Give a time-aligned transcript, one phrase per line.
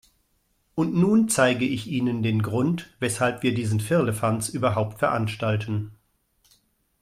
[0.73, 5.91] Und nun zeige ich Ihnen den Grund, weshalb wir diesen Firlefanz überhaupt veranstalten.